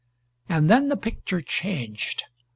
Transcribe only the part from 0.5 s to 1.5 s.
then the picture